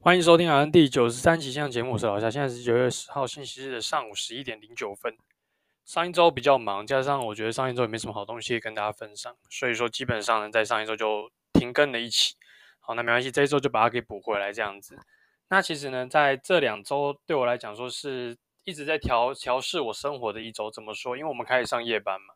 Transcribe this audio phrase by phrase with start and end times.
[0.00, 2.30] 欢迎收听 RN 第九十三期线上节目，我是老夏。
[2.30, 5.18] 现在是九月十号星期日的上午十一点零九分。
[5.84, 12.36] 上一周比较忙，加上我觉得上一周也没什么好东西跟大家分享，所以说基本上呢，在上一周就停更了一期。
[12.78, 14.96] 好，那没关系，这一周就把它给补回来这样子。
[15.48, 20.70] 那其实呢，在这两周对我来讲，说是一直在调调试我生活的一周。
[20.70, 21.16] 怎么说？
[21.16, 22.34] 因为我们开始上夜班嘛，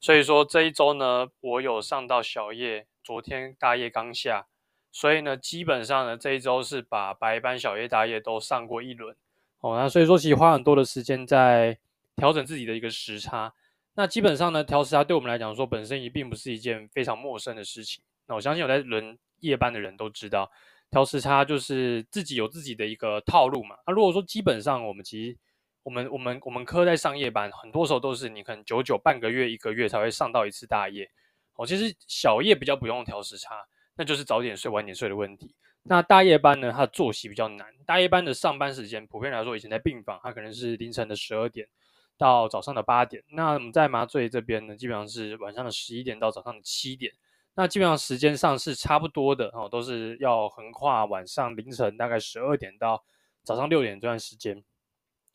[0.00, 4.48] 所以说这一周呢，我有上到小夜，昨天大夜刚下。
[4.94, 9.12] 所以呢，基本上呢，这一周是把白班、小夜、大夜都上过一轮
[9.58, 9.76] 哦。
[9.76, 11.76] 那所以说，其实花很多的时间在
[12.14, 13.52] 调整自己的一个时差。
[13.94, 18.04] 那基本上呢，调时差对我们来讲说，本身也并不是一件非常陌生的事情。
[18.28, 20.48] 那我相信有在轮夜班的人都知道，
[20.92, 23.76] 调时差就是自己有自己的一个套路嘛。
[23.88, 25.36] 那如果说基本上我们其实
[25.82, 31.10] 我们我们我们科在上夜班，很多时候都是你可能久久半个月、一个月才会上到一次大夜。
[31.56, 33.66] 哦，其实小夜比较不用调时差。
[33.96, 35.54] 那就是早点睡晚点睡的问题。
[35.86, 37.66] 那大夜班呢，它作息比较难。
[37.84, 41.68] 大夜班的上班时间，普遍来说，以前在病房，它可能是凌晨的十二点
[42.16, 43.22] 到早上的八点。
[43.28, 47.12] 那我们在麻醉这边呢，基本上是晚上的十一点到早上的七点。
[47.54, 53.04] 那基本上时间上是差不多的哦，都是要横跨晚上凌晨大概十二点到
[53.42, 54.64] 早上六点这段时间。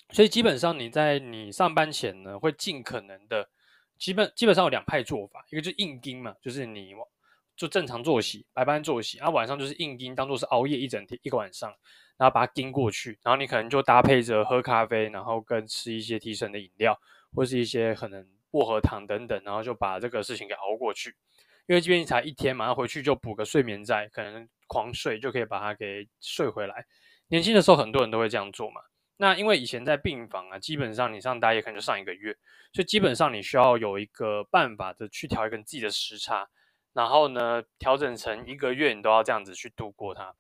[0.09, 3.47] 所以基本上你在你上班前呢，会尽可能的，
[3.99, 6.95] 基本基本上有两派做法，一个就硬盯嘛，就是你。
[7.59, 11.69] 就正常作息，白班作息，啊晚上就是硬盯，当做是熬夜一整天一个晚上，
[12.17, 16.97] 然后把它盯过去，然后你可能就搭配着喝咖啡，然后跟吃一些提神的饮料，
[17.35, 21.13] 或是一些可能薄荷糖等等，然后就把这个事情给熬过去。
[21.67, 26.85] 因为这边才一天嘛，然后回去就补个睡眠债，可能狂睡就可以把它给睡回来。
[27.27, 28.79] 年轻的时候很多人都会这样做嘛。
[29.17, 32.33] 那因为以前在病房啊，基本上你上大夜可能就上一个月，
[32.71, 36.47] 所以基本上你需要有一个办法的去调一个自己的时差。
[36.99, 40.35] 然后呢，调整成一个月，你都要这样子去度过它。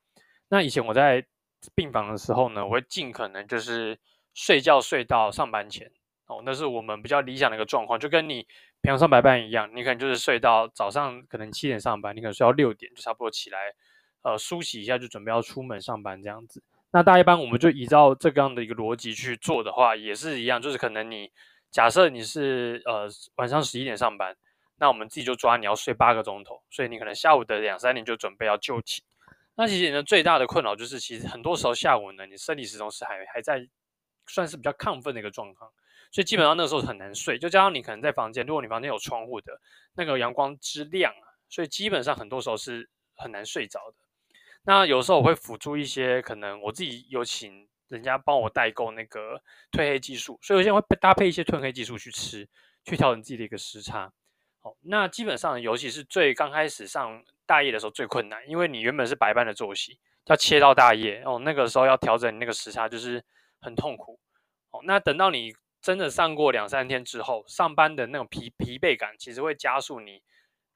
[0.49, 1.25] 那以前我在
[1.73, 3.97] 病房的时候呢，我会尽可能就是
[4.33, 5.89] 睡觉睡到上班前
[6.27, 8.45] 哦，那是我们比较理想的一个状况，就跟你
[8.81, 13.57] 平常上白班一样，你可能就是睡到早上可能七点上班，你可能睡到六点就差不多起来，
[14.23, 16.61] 呃，梳洗一下就准备要出门上班这样子。
[16.91, 21.31] 那大夜班我们就依照这样的一个逻辑去做的话，也是一样，就是可能你
[21.71, 24.35] 假设你是呃晚上十一点上班。
[24.79, 29.03] 那我们自己就抓你要睡八个钟头，所以你可能下午的两三点就准备要就寝。
[29.55, 33.67] 那其实呢，最大的困扰就是，其实很多时候下午呢，你生理时钟是还还在
[34.25, 35.69] 算是比较亢奋的一个状况，
[36.11, 37.37] 所以基本上那个时候很难睡。
[37.37, 39.59] 就加上你可能在房间，如果你房间有窗户的，
[39.95, 43.97] 那个阳光之亮啊，所以基本上很多时候是很难睡着的。
[44.63, 49.41] 那有时候我会辅助一些，可能我自己有请人家帮我代购那个
[49.71, 52.47] 褪黑激素，所以有些人会搭配一些褪黑激素去吃，
[52.85, 54.13] 去调整自己的一个时差。
[54.61, 63.23] 好，那基本上，尤其是最刚开始上大夜的时候最困难，因为你原本是白班的作息，要切到大夜哦，那个时候要调整你那个时差，就是
[63.61, 64.19] 很痛苦。
[64.71, 70.21] 哦，那等到你真的上过两三天之后，上班的那种疲疲惫感，其实会加速你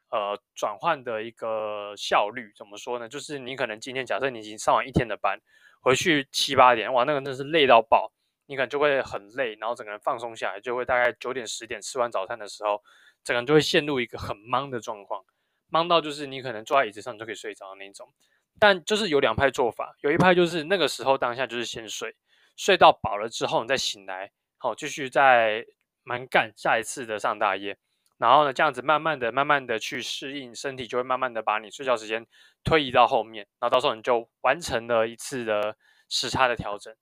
[0.09, 2.53] 呃转换的一个效率。
[2.55, 3.09] 怎么说呢？
[3.09, 5.37] 就是你可能今天假设你已经上完一天的班，
[5.81, 8.13] 回去七八点，哇，那个真是累到爆，
[8.45, 12.81] 你可能就会很累，然后整个人放松下来，就会大概九点十点吃完早餐的时候。
[13.23, 15.23] 整个人就会陷入一个很茫的状况，
[15.71, 18.13] 茫到就是你可能坐在椅子上就可以睡着的那种。
[18.59, 22.15] 但就是有两派做法，有一派就是那个时候当下就是先睡，
[22.55, 25.65] 睡到饱了之后你再醒来，好继续再
[26.03, 27.77] 蛮干下一次的上大夜。
[28.19, 32.25] 然后呢，这样子慢慢的、慢慢的去适应，身体就会慢慢的把你睡觉时间
[32.63, 35.75] 推移到后面，然后到时候你就完成了一次的
[36.07, 36.95] 时差的调整。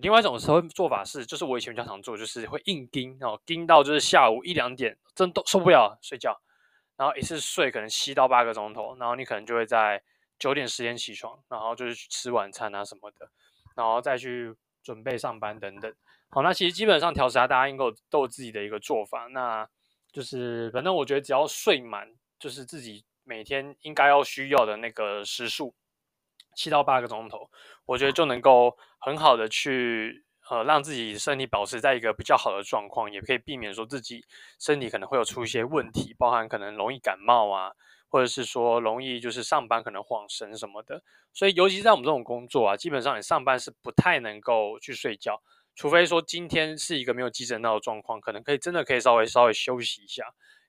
[0.00, 6.40] 另外一种时候做法是，就是我以前比较常做，就是会硬盯哦，盯到就是下午一两点，真都受不了睡觉，
[6.96, 10.02] 然后一次睡可能七到八个钟头，然后你可能就会在
[10.38, 13.30] 九点十点起床，然后就是去吃晚餐啊什么的，
[13.76, 15.92] 然后再去准备上班等等。
[16.30, 19.68] 好，那其实基本上调时差大家应该都有自己的一个做法，那
[20.12, 25.74] 就是反正我觉得只要睡满，就是自己每天应该要需要的那个时数。
[26.56, 27.48] 七到八个钟头，
[27.86, 34.24] 我觉得就能够很好的去呃让自己身体保持在一个比较好的状况，也可以避免说自己
[34.58, 37.72] 身体可能会有出一些问题，包含可能容易感冒啊，
[38.08, 41.02] 或者是说容易就是上班可能晃神什么的。
[41.32, 45.40] 所以尤其在我们这种工作啊，基本上你上班是不太能够去睡觉，
[45.74, 50.24] 除非说今天是一个没有急诊到的状况，可能可以真的可以稍微稍微休息一下。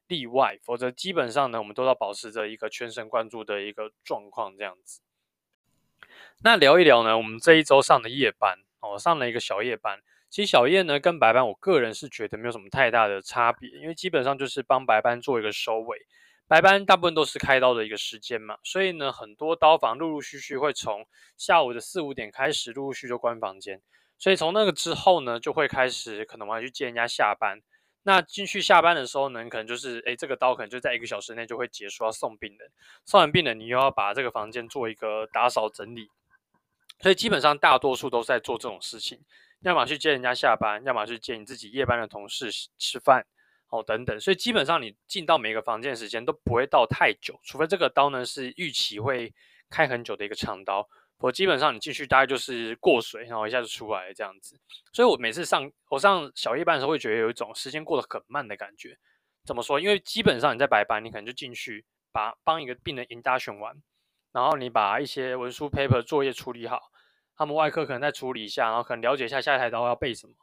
[0.07, 4.99] 例外，否则基本上呢，我们都要保持着一个全神贯注的一个状况这样子。
[6.43, 9.99] 那聊一聊呢，我们这一周上的夜班哦，上了一个小夜班。
[10.27, 15.99] 其实小夜呢跟白班，我个人是觉得没有什么太大的差别，因为基本上就是帮白班做一个收尾。
[16.47, 21.05] 白班大部分都是开刀的一个时间嘛，所以呢，很多刀房陆陆续续会从
[21.37, 23.79] 下午的四五点开始，陆陆续续就关房间。
[24.17, 27.61] 所以从那个之后呢，就会开始可能我要去接人家下班。
[28.01, 32.71] 那进去下班的时候呢，可能就是诶，这个刀可能就在一个小时内就会结束，要送病人。
[33.05, 36.09] 送完病人，你又要把这个房间做一个打扫整理。
[37.01, 39.19] 所以基本上大多数都是在做这种事情，
[39.61, 43.25] 要么去接人家下班，要么去接你自己夜班的同事吃饭
[43.69, 44.19] 哦等等。
[44.19, 49.33] 所以基本上你进到每个房间的时间都不会到太久，除非这个刀呢是预期会
[49.69, 50.87] 开很久的一个长刀。
[51.17, 54.59] 我基本上你进去大概就是过水，然后一下就出来这样子。
[54.91, 58.97] 所以我每次上我上小夜班的时候，会觉得有一种时间过得很慢的感觉。
[59.45, 59.79] 怎么说？
[59.79, 63.75] 因为基本上你在白班，你可能就进去把帮一个病人 induction 完，
[64.31, 66.79] 然后你把一些文书 paper 作业处理好，
[67.35, 70.33] 他们外科可能再处理一下，然后可能了解一下下一台刀要备什么，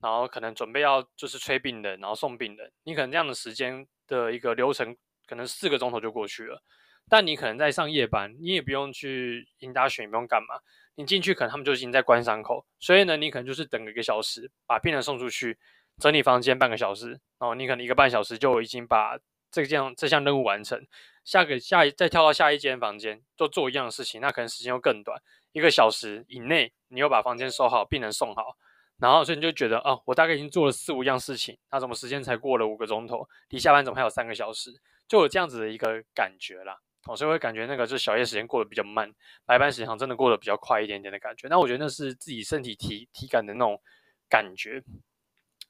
[0.00, 2.72] 然后可能准备要就是催病人，然后送病人。
[2.84, 4.96] 你可能这样的时间的一个流程，
[5.26, 6.62] 可能四个钟头就过去了。
[7.08, 10.60] 但你可能在上夜班，你也不用去 induction，也不用干嘛。
[10.96, 15.58] 你进去可能他们就已经在关伤口，所以呢，你可能就是等一个小时，把病人送出去，
[15.98, 17.08] 整理房间半个小时，
[17.38, 19.18] 然后你可能一个半小时就已经把
[19.50, 20.86] 这件这项任务完成。
[21.24, 25.20] 下个下一再跳到下一间房间，就做一样的事情，那可能时间又更短，
[25.52, 28.56] 一个小时以内，你又把房间收好，病人送好，
[28.98, 33.28] 然后所以你就觉得哦，我大概已经做了四五样事情，那怎么时间才过了五个钟头？
[33.50, 34.72] 离下班怎么还有三个小时？
[35.08, 36.78] 就有这样子的一个感觉啦。
[37.06, 39.10] 哦，所以会感觉那个就是小夜时间过得比较慢，
[39.46, 41.48] 白班时间真的过得比较快一点点的感觉。
[41.48, 43.80] 那我觉得那是自己身体体体感的那种
[44.28, 44.82] 感觉。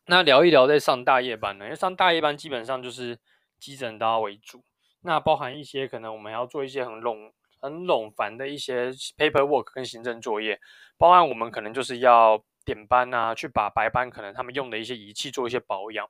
[0.07, 3.17] 那聊一聊在上大夜班呢，因为上大夜班基本上就是
[3.61, 4.65] 急诊刀为主，
[5.03, 10.61] 那包含一些可能我们要做一些很冗很冗繁的一些 paperwork 跟行政作业，
[10.99, 16.09] 包含我们可能就是要点班啊，去把白班可能他们用的一些仪器做一些保养。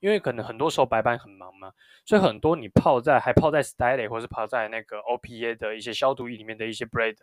[0.00, 1.72] 因为可能很多时候白班很忙嘛，
[2.04, 7.16] 所以很多你泡在还泡在 style，或是泡在那个 OPA 的一些消毒液里面的一些 blade，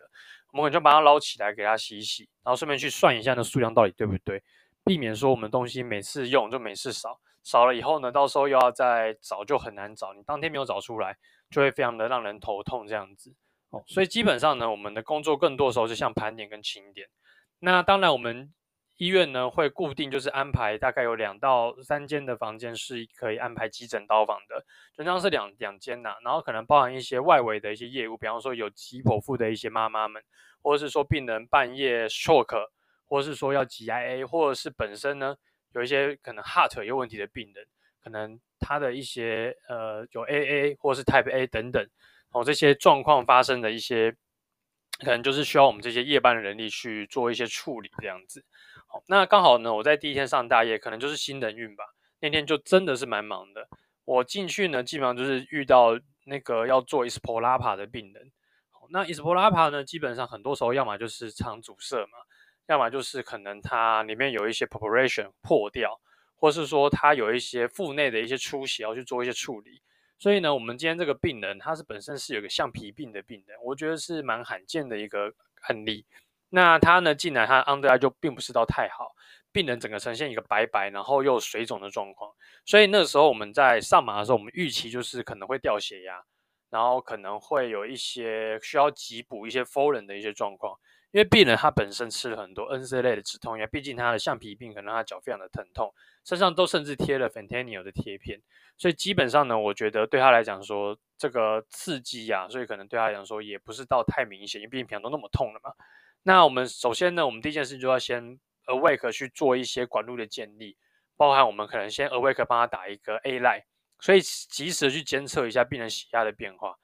[0.52, 4.42] 我们可能就把它捞起来给它洗一洗，然后顺便去算一下那数量到底对不对，
[4.84, 11.16] 避免说我们东西每次用就每次少，少了以后呢，到时候又要再找就很难找，你当天没有找出来，
[11.48, 13.34] 就会非常的让人头痛这样子。
[13.70, 17.06] 哦，所以基本上呢，我们的工作更多的时候是像盘点跟清点。
[17.60, 18.52] 那当然我们。
[18.98, 24.64] 医院呢会固定就是安排大概有两到三间的房间是可以安排急诊刀房的，
[24.96, 30.22] 通常是两两间呐，然后可能包含一些外围的一些业务，比方说有急剖腹的一些妈妈们，
[30.62, 32.68] 或者是说病人半夜 stroke，
[33.04, 35.36] 或者是说要挤 IA，或者是本身呢
[35.76, 37.66] 有一些可能 heart 有问题的病人，
[38.02, 41.86] 可能他的一些呃有 AA 或是 Type A 等等，
[42.30, 44.16] 哦这些状况发生的一些，
[45.00, 48.42] 可能就是需要我们这些夜班的人力去做一些处理这样子。
[48.86, 51.84] 好，那刚好呢，我在第一天上大夜，可能就是新人运吧。
[52.20, 53.68] 那天就真的是蛮忙的。
[54.06, 58.32] 我进去呢，基本上就是遇到那个要做 ISPOLAPA 的病人。
[58.70, 62.18] 好，那 ISPOLAPA 呢，基本上很多时候要么就是肠阻塞嘛，
[62.66, 66.00] 要么就是可能它里面有一些 perforation 破掉，
[66.34, 69.82] 或是说它有一些腹内的一些出血要去做一些处理。
[70.18, 75.32] 所以呢，我们今天这个病人，他是本身是有个橡皮病的病人，我觉得是蛮罕见的一个
[75.68, 76.06] 案例。
[76.48, 79.14] 那他呢，进来他 under eye 就并不是到太好，
[79.52, 82.32] 病人整个呈现一个白白，然后又水肿的状况。
[82.64, 86.24] 所以那时候我们在上马的时候，我们预期就是可能会掉血压，
[86.70, 90.78] 然后可能会有一些需要急补一些 Florin 的一些状况。
[91.16, 95.90] 因为病人他本身吃了很多 NSAID 类的止痛药，毕竟他的橡皮病可能他脚非常的疼痛，
[96.26, 98.38] 身上都甚至贴了 Fentanyl 的贴片。
[98.76, 105.72] 所以基本上呢，我觉得对他来讲说这个刺激呀、啊，所以可能对他来讲说也不是到太明显，因为毕竟平常都那么痛了嘛。
[106.24, 110.76] 那我们首先呢，我们第一件事就要先 awake 去做一些管路的建立，
[111.16, 113.62] 包含我们可能先 awake 帮他打一个 A line，
[114.00, 116.76] 所以及时的去监测一下病人血压的变化。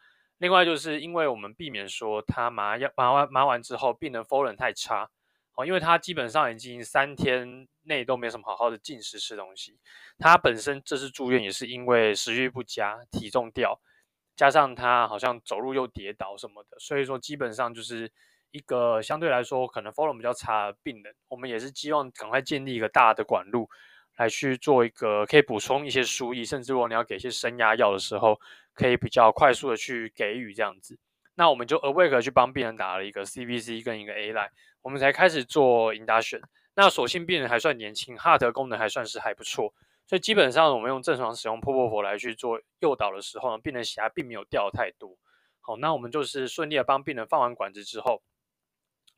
[0.43, 5.09] 另外就是因为我们避免说他麻药麻完麻完之后，病人 Flow 太差，
[5.55, 9.79] 哦，因为他基本上已经三天内都没什么好好的进食吃东西，
[10.19, 13.81] 他本身这次住院也是因为食欲不佳，体重掉，
[14.35, 18.11] 加上他好像走路又跌倒什么的，所以说基本上就是。
[18.55, 23.67] 一个相对来说可能 follow 比较差的病人，我们也是希望赶快建立一个大的管路，
[24.19, 28.39] 来去做一个可以补充一些输液，甚至如果你要给一些升压药的时候，
[28.75, 30.99] 可以比较快速的去给予这样子。
[31.35, 34.51] 那我们就 awake 去帮病人打了一个 CVC 跟一个 A line，
[34.83, 36.43] 我们才开始做 induction。
[36.75, 39.73] 那所幸病人还算年轻，heart 功能还算是还不错，
[40.07, 45.17] 所以基本上我们用正常使用 propofol 来去做诱导的时候呢，病人血压并没有掉太多。
[45.61, 48.23] 好，那我们就是顺利的帮病人放完管子之后。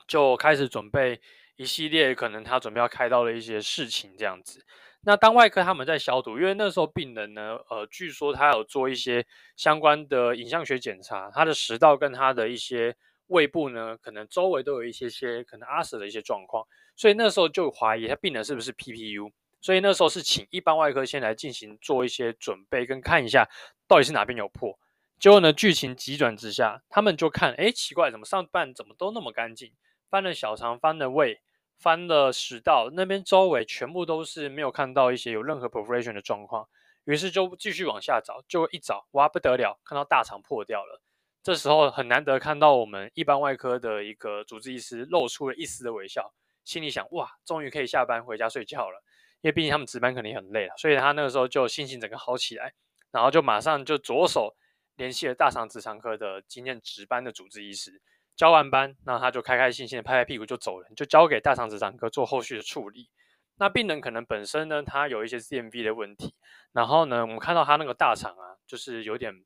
[0.06, 1.18] 就开始准备
[1.56, 4.62] 一系列可能他准备要开刀的一些事情这样子。
[5.06, 12.96] 那当外科他们在消毒，因为那时候病人呢，呃，据说他有做一些相关的影像学检查，他的食道跟他的一些
[13.26, 19.30] 胃部呢，可能周围都有一些些可能阿舍的一些状况，所以那时候就怀疑他病人是不是 PPU，
[19.61, 23.49] 所以那时候是请一般外科先来进行做一些准备跟看一下
[23.87, 24.78] 到底是哪边有破。
[25.18, 29.73] 结果呢，剧情急转直下，他们就看，哎，奇怪，怎么上半怎么都那么干净，
[30.08, 31.40] 翻了小肠，翻了胃。
[31.85, 36.67] 翻了食道那边周围全部都是没有看到一些有任何 perforation 的状况，
[37.05, 41.03] 于是就继续往下找，就一找哇不得了，看到大肠破掉了。
[41.43, 46.33] 这时候很难得看到我们一般外科的一个主治医师露出了一丝的微笑，
[46.64, 49.05] 心里想哇，终于可以下班回家睡觉了，
[49.43, 52.73] 因为毕竟他们值班肯定很累了，所以他那个时候就心情整个好起来，
[53.11, 54.57] 然后就马上就着手
[54.97, 58.00] 联系了大肠直肠科的经验值班的主治医师。
[58.37, 63.09] 交完班，那他就开开心心的拍拍屁股就走人，就交给大肠直肠科做后续的处理。
[63.57, 66.35] 那病人可能本身呢，他有一些 CMV 的问题，
[66.73, 69.45] 然后呢，我们看到他那个大肠啊，就是有点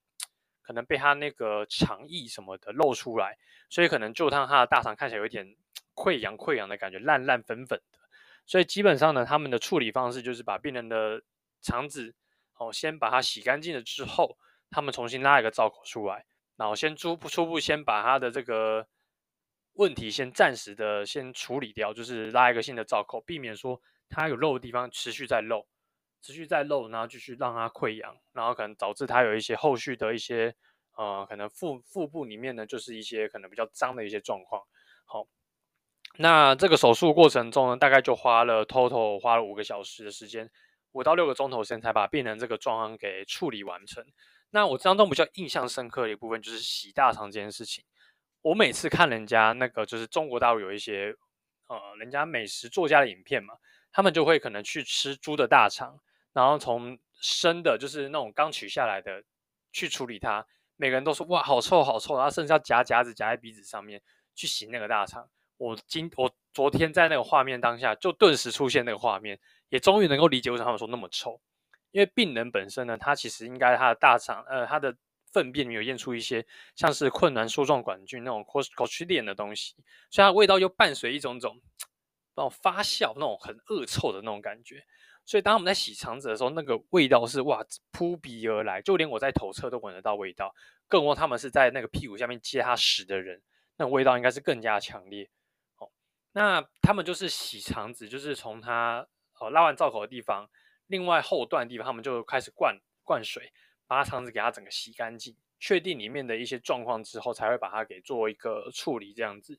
[0.63, 3.37] 可能被他那个肠液什么的漏出来，
[3.69, 5.55] 所以可能就让他的大肠看起来有点
[5.95, 7.99] 溃疡溃疡的感觉，烂烂粉粉的。
[8.47, 11.21] 所以基本上呢，他们的处理方式就是把病人的
[11.61, 12.15] 肠子
[12.57, 14.39] 哦，先把它洗干净了之后，
[14.71, 16.25] 他们重新拉一个造口出来。
[16.59, 18.87] 然后先初初步先把他的这个
[19.75, 25.67] 问题先暂时的先处理掉，就是拉一个新的造口，避免说他有漏的地方持续在漏，
[26.21, 30.53] 持续在漏，然后继续让它溃疡，然后可能导致他有一些后续的一些
[30.97, 34.61] 呃，可能腹腹部里面呢就是一些可能比较脏的一些状况。
[35.05, 35.29] 好，
[36.17, 40.51] 那这个手术过程中呢，大概就花了 total 花了五个小时的时间，
[40.91, 44.05] 五到六个钟头时间才把病人这个状况给处理完成。
[44.51, 47.85] 那我当中比较印象深刻的一部分就是洗大肠这件事情。
[48.41, 51.15] 我每次看人家那个就是中国大陆有一些
[51.67, 53.55] 呃人家美食作家的影片嘛，
[53.93, 55.99] 他们就会可能去吃猪的大肠，
[56.33, 59.23] 然后从生的就是那种刚取下来的
[59.73, 64.01] 去处理它，每个人都说哇好臭好臭，然后甚至要夹夹子夹在鼻子上面
[64.35, 65.29] 去洗那个大肠。
[65.57, 69.39] 我今我昨天在那个画面当下就顿时出现那个画面，
[69.69, 71.41] 也终于能够理解为什么他们说那么臭。
[71.99, 74.97] 因为病人本身呢，他其实应该他的大肠，呃，他的
[75.33, 79.75] 粪便里面有验出一些像是困难梭状杆菌那种 Clostridium 的东西，
[80.09, 81.61] 所以它味道又伴随一种种
[82.37, 84.85] 那种发酵、那种很恶臭的那种感觉。
[85.25, 90.55] 所以当我们在洗肠子的时候，那个味道是哇扑鼻而来，就连我在头侧都闻得到味道，
[90.87, 93.43] 更何况他们是在那个屁股下面接他屎的人，
[93.77, 95.29] 那味道应该是更加强烈。
[95.79, 95.91] 哦，
[96.31, 99.05] 那他们就是洗肠子，就是从他
[99.41, 100.49] 呃拉完造口的地方。
[100.89, 103.53] 另外后段的地方，他们就开始灌灌水，
[103.87, 109.59] 把它肠子给它整个洗干净，确定里面的一些状况之后，才会把它给做一个处理这样子。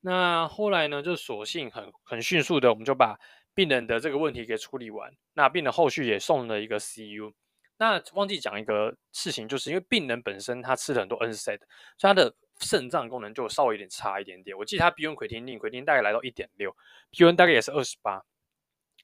[0.00, 3.18] 那后来呢，就索性很很迅速的，我们就把
[3.54, 5.10] 病人的这个问题给处理完。
[5.32, 7.32] 那病人后续也送了一个 CU。
[7.76, 11.58] 那忘记讲一个事情，就是因为病人本身他吃了很多 NSAID，
[11.96, 14.56] 所以他的肾脏功能就稍微有点差一点点。
[14.56, 16.76] 我记得他 BUN 奎汀定奎汀大概来到一点六
[17.10, 18.24] ，BUN 大概也是二十八。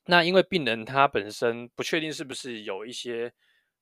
[0.06, 3.32] 那因为病人他本身不确定是不是有一些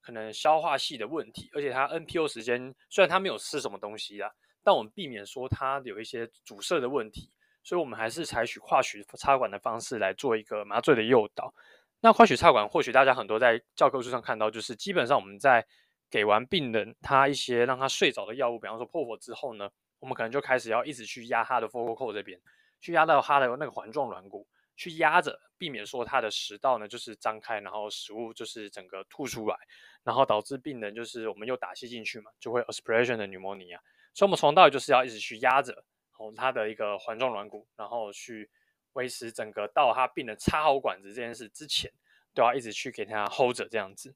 [0.01, 4.31] 可能消化系的问题，而且他 NPO 时间虽然他没有吃什么东西啦，
[4.63, 7.31] 但我们避免说他有一些阻塞的问题，
[7.63, 11.53] 所以我们还是采取跨取插管的方式来做一个麻醉的诱导。
[12.01, 15.65] 那跨取插管或许大家很多在教科书上看到，就是基本上我们在
[16.11, 22.41] 给完病人他一些让他睡着的药物，比方说破佛之后呢，我们可能就开始要一直去压他的 focal 这边，
[22.81, 24.47] 去压到他的那个环状软骨。
[24.79, 29.57] 去压着，避免说他的食道呢就是张开，然后食物就是整个吐出来，
[30.05, 33.79] 然后导致病人就是我们又打吸进去嘛，就会 aspiration 的 pneumonia。
[34.15, 35.85] 所以我们从到就是要一直去压着，
[36.17, 38.49] 哦，他的一个环状软骨，然后去
[38.93, 41.93] 维持整个到他病人插好管子这件事之前，
[42.33, 44.15] 都要一直去给他 hold 着这样子。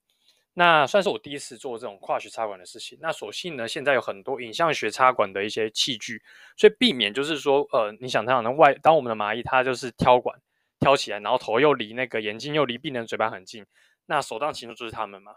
[0.55, 2.99] 那算是我第一次做这种跨学插管的事情。
[3.01, 6.23] 那所幸呢，现在有很多影像学插管的一些器具，
[6.57, 10.39] 所以避免就是说，呃，你想他想的外，当我们的麻衣它就是挑管。
[10.83, 13.65] 挑起来，然后头又离那个眼睛又离病人嘴巴很近，
[14.07, 15.37] 那首当其冲就是他们嘛。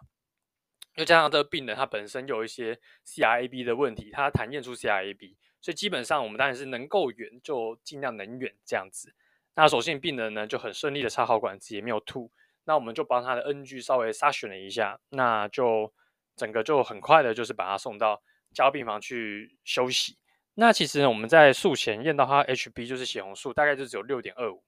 [0.96, 9.14] 又加上这个病人他本身有一些 CRAB 的问题，他痰验出 CRAB，所以基本上我们当然是能够远就尽量能远这样子。
[9.54, 12.32] 那所幸病人呢就很顺利的插好管子，也没有吐，
[12.64, 15.94] 那我们就帮他的 NG 稍微 suction 了一下，那就
[16.36, 18.24] 整个就很快的就是把他送到
[18.54, 20.18] 加病房去休息。
[20.56, 24.64] 那其实我们在术前验到他 HB 就是血红素大概就只有六点二五。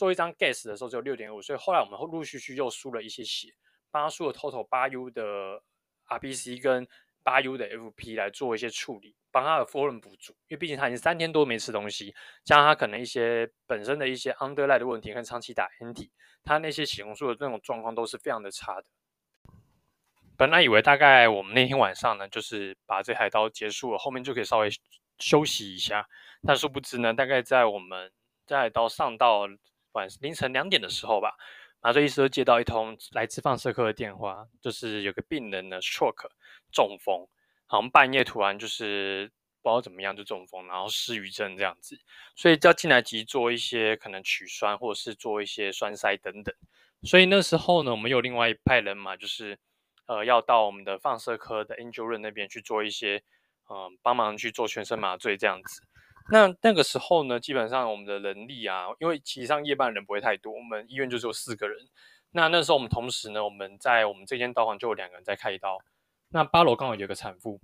[0.00, 3.52] 做一张 gas 的时候只有六点五，所以后来我们陆陆续续又输了一些血，
[3.90, 5.62] 帮他输了 total 八 U 的
[6.08, 6.88] RBC 跟
[7.22, 12.14] 八 U 的 FP 来做一些处理，帮他的 Foreign 补足，因为毕竟他已经三天多没吃东西，
[12.44, 16.08] 加上他可能一些本身的一些 underlying 的问题，跟长期打 NT，
[16.42, 18.86] 他那些血红素的这种状况都是非常的差的。
[20.38, 24.70] 本来以为大概我们那天晚上呢，就是把这台刀结束了，后面就可以稍微
[25.18, 26.08] 休息一下。
[26.46, 28.10] 但殊不知呢，大概在我们
[28.46, 29.46] 这台刀上到
[29.92, 31.36] 晚凌晨两点的时候吧，
[31.80, 36.28] 麻醉医师接到一通来自放射科的电话，就是有个病人呢 stroke
[36.72, 37.26] 中风，
[37.66, 39.30] 好像半夜突然就是
[39.62, 41.98] 不知道怎么样就中风，然后失语症这样子，
[42.36, 46.54] 所以要进来急做一些可能取栓或者是做一些栓塞等等。
[47.02, 49.58] 所以那时候呢，我们有另外一派人马就是。
[50.06, 53.22] 呃，要到我们的放射科的 angel 那边去做一些，
[53.68, 55.82] 嗯、呃，帮忙去做全身麻醉这样子。
[56.30, 61.76] 那那个时候呢，基本上我们的人力啊，因为其实上夜班人不会太多，我们医院就只有四个人。
[62.32, 65.78] 那那时候我们同时呢，我们在我们这间刀房就有两个人在开刀。
[66.28, 67.60] 那八楼刚好有个产妇，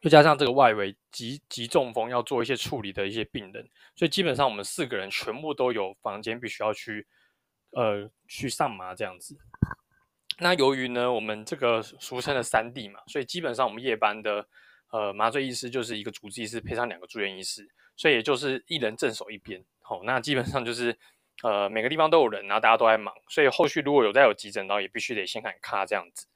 [0.00, 7.06] 又加上这个外围急急中风要做一些处理的一些病人，所以基本上我们四个人全部都有房间必须要去，
[7.72, 9.36] 呃，去上麻这样子。
[10.38, 14.48] 那由于呢，我们这个俗称的三 D 嘛，所以基本上我们夜班的
[14.96, 19.62] 呃麻醉医师就是一个主治医师配上两个住院医师，所以也就是一人镇守一边。
[19.80, 20.96] 好、哦，那基本上就是
[21.42, 26.26] 呃每个地方都有人，然后大家都在忙，所以后续如果有再有急诊然后，也必须得先喊卡这样子。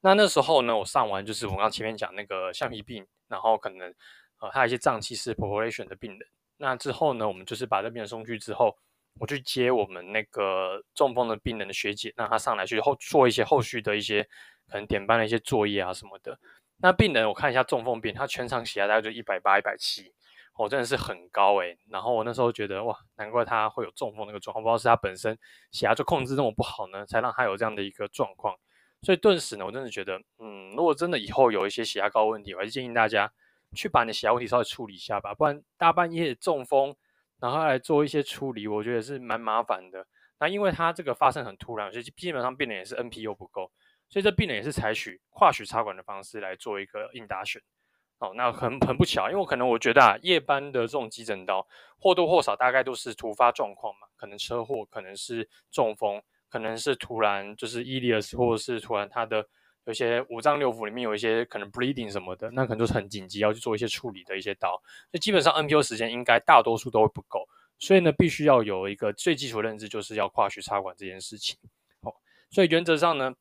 [0.00, 3.92] 那那时候呢，我上完就是我刚前面讲那个橡皮病，然后可能
[4.40, 6.20] 呃还有一些脏器是 population 的病人。
[6.56, 8.76] 那之后呢，我们就是把这病人送去之后。
[9.18, 14.22] 我去接我们那个中风的病人的学姐，让她上来去后做一些后续的一些
[14.68, 16.38] 可能点班的一些作业啊什么的。
[16.78, 20.12] 那病人我看一下中风病，他全场血压大概就一百八、一百七，
[20.54, 25.38] 哦，真的是很高诶、然后我那时候觉得哇，难怪他会有中风那个状况，不知道是他本身
[25.72, 28.56] 血压就控制那么不好呢，才让他有这样的一个状况。
[29.02, 33.32] 所以顿时呢，我真的觉得，嗯，如果真的以后有一些血压高问题，我还是建议大家
[33.74, 36.96] 去把你的血压问题稍微处理一下吧，不然大半夜中风。
[37.38, 40.06] 然后来做一些处理，我觉得是蛮麻烦的。
[40.40, 43.70] 那因为他这个发生很突然，所以基本上病人也是 NPU 不够，
[44.08, 47.60] 所以这病人也是采取跨取插管的方式来做一个应答选。
[48.18, 51.66] 哦，那很很不巧，因为可能我觉得啊，夜班的这种急诊刀
[51.98, 59.46] 或多或少大概都是突发状况嘛，可能车祸，可能是中风，可能是突然就是 ilius 或者是突然他的。
[59.84, 71.56] 有些五脏六腑里面有一些可能 bleeding 什么的，那可能就是很紧急要去做一些处理的一些刀，所以基本上 NPO 时间应该大多数都不够，所以呢，必须要有一个最基础认知，就是要跨区插管这件事情。
[72.00, 72.12] 哦，
[72.50, 73.32] 所以原则上呢，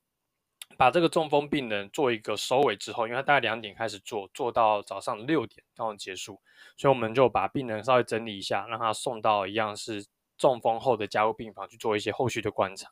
[0.77, 6.41] 把这个中风病人做一个收尾之后，因为他大概两点开始做，做到早上六点刚好结束，
[6.77, 10.05] 所以我们就把病人稍微整理一下，让他送到一样是
[10.37, 12.89] 中风后的加护病房去做一些后续的观察。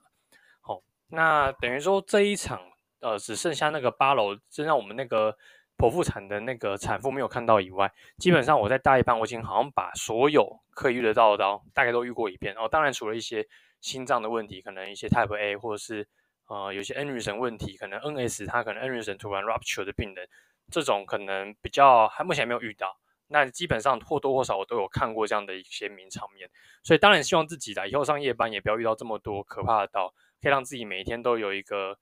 [0.62, 2.62] 好，那等于说这一场。
[3.06, 5.38] 呃，只剩下那个八楼，就让我们那个
[5.78, 12.56] 剖腹产的那个产妇没有看到以外，基本上我在大夜班，我已经好像把所有可以遇得到的刀大概都遇过一遍。
[12.56, 13.46] 哦，当然除了一些
[13.82, 16.08] 心脏的问题，可能一些 Type A 或者是
[16.48, 20.28] 呃有些 N 女神问题，可能 NS 它可能 N 女神突然 rupture 的病人，
[20.72, 22.98] 这种可能比较还目前还没有遇到。
[23.28, 26.50] 那基本上或多或少我都有看过这样的一些名场面，
[26.84, 30.10] 所以当然希望自己的以后上夜班也不要遇到这么多可怕的刀，
[30.42, 31.98] 可以让自己每一天都有一个。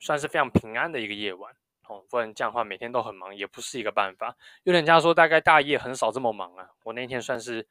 [0.00, 1.54] 算是非常平安的一个夜晚
[1.88, 4.36] 哦，不然这样的话每天都很忙也不是一个办法。
[4.64, 7.66] 有人家说大概大夜很少这么忙啊，我那天算是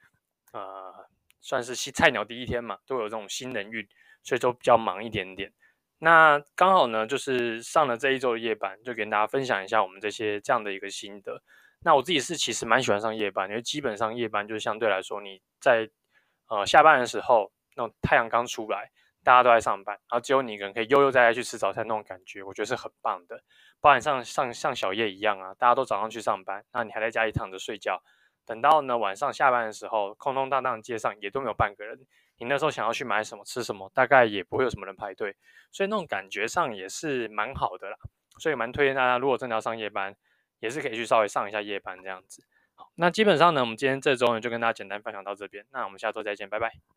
[0.51, 0.91] 呃
[1.41, 3.87] 算是新菜鸟第一天嘛，都有这种新人运，
[4.23, 5.51] 所以就比较忙一点点。
[6.03, 11.41] 那刚好呢，就是上了这一周的夜班，就跟大家分享一下我们这些这样的一个心得。
[11.81, 15.89] 那我自己是其实蛮喜欢上夜班，因为基本上夜班就是相对来说你在
[16.49, 18.91] 呃下班的时候，那种太阳刚出来。
[19.25, 23.41] 大家都在上班，然后只有你一个人可以悠悠哉哉去吃早餐那种感觉，我觉得是很棒的。
[23.79, 28.03] 包含像像像小叶一样啊，大家都早上去上班，那你还在家里躺着睡觉，
[28.45, 31.97] 等到呢晚上下班的时候，空空荡荡街上也都没有半个人。
[32.37, 35.35] 你那时候想要去买什么吃什么，大概也不会有什么人排队，
[35.71, 37.97] 所以那种感觉上也是蛮好的啦。
[38.39, 40.15] 所以蛮推荐大家，如果真的要上夜班，
[40.59, 42.43] 也是可以去稍微上一下夜班这样子。
[42.73, 46.93] 好，那基本上呢，我们今天这周呢就跟大家简单分享到这边，那我们下周再见，拜拜。